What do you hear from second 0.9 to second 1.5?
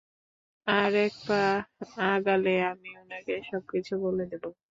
এক পা